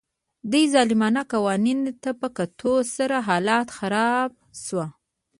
دې 0.51 0.63
ظالمانه 0.73 1.21
قوانینو 1.31 1.91
ته 2.03 2.09
په 2.19 2.27
کتو 2.37 2.73
سره 2.95 3.17
حالت 3.27 3.67
خراب 3.77 4.29
شو 4.63 4.81